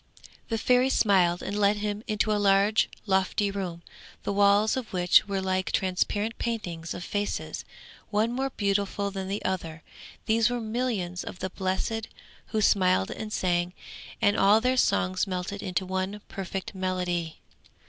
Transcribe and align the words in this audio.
_]The 0.49 0.57
Fairy 0.57 0.89
smiled 0.89 1.43
and 1.43 1.55
led 1.59 1.77
him 1.77 2.01
into 2.07 2.31
a 2.31 2.41
large, 2.41 2.89
lofty 3.05 3.51
room, 3.51 3.83
the 4.23 4.33
walls 4.33 4.75
of 4.75 4.91
which 4.93 5.27
were 5.27 5.41
like 5.43 5.71
transparent 5.71 6.39
paintings 6.39 6.95
of 6.95 7.03
faces, 7.03 7.63
one 8.09 8.31
more 8.31 8.49
beautiful 8.49 9.11
than 9.11 9.27
the 9.27 9.45
other. 9.45 9.83
These 10.25 10.49
were 10.49 10.59
millions 10.59 11.23
of 11.23 11.37
the 11.37 11.51
Blessed 11.51 12.07
who 12.47 12.61
smiled 12.63 13.11
and 13.11 13.31
sang, 13.31 13.73
and 14.19 14.35
all 14.35 14.59
their 14.59 14.75
songs 14.75 15.27
melted 15.27 15.61
into 15.61 15.85
one 15.85 16.21
perfect 16.29 16.73
melody. 16.73 17.37